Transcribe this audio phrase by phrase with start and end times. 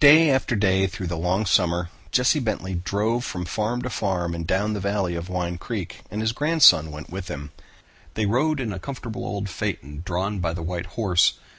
[0.00, 4.34] Day after day through the long summer, Jesse Bentley drove from farm to farm up
[4.36, 7.52] and down the valley of Wine Creek, and his grandson went with him.
[8.12, 11.38] They rode in a comfortable old phaeton drawn by the white horse.